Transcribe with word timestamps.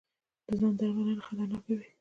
د 0.47 0.49
ځاندرملنه 0.59 1.21
خطرناکه 1.27 1.71
وي. 1.77 1.85